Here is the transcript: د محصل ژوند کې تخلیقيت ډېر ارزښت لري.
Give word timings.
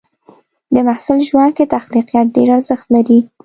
د 0.73 0.75
محصل 0.87 1.19
ژوند 1.29 1.51
کې 1.57 1.71
تخلیقيت 1.75 2.27
ډېر 2.35 2.49
ارزښت 2.57 2.87
لري. 2.95 3.19